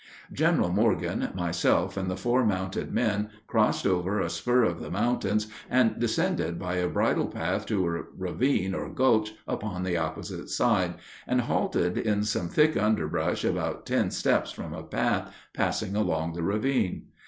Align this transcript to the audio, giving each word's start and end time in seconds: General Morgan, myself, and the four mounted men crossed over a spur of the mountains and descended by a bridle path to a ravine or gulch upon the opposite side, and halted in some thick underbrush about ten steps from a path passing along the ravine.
General 0.33 0.69
Morgan, 0.69 1.29
myself, 1.35 1.95
and 1.95 2.09
the 2.09 2.17
four 2.17 2.43
mounted 2.43 2.91
men 2.91 3.29
crossed 3.45 3.85
over 3.85 4.19
a 4.19 4.31
spur 4.31 4.63
of 4.63 4.79
the 4.79 4.89
mountains 4.89 5.45
and 5.69 5.99
descended 5.99 6.57
by 6.57 6.77
a 6.77 6.89
bridle 6.89 7.27
path 7.27 7.67
to 7.67 7.85
a 7.85 8.03
ravine 8.17 8.73
or 8.73 8.89
gulch 8.89 9.33
upon 9.47 9.83
the 9.83 9.97
opposite 9.97 10.49
side, 10.49 10.95
and 11.27 11.41
halted 11.41 11.99
in 11.99 12.23
some 12.23 12.49
thick 12.49 12.75
underbrush 12.75 13.43
about 13.43 13.85
ten 13.85 14.09
steps 14.09 14.49
from 14.51 14.73
a 14.73 14.81
path 14.81 15.31
passing 15.53 15.95
along 15.95 16.33
the 16.33 16.41
ravine. 16.41 17.03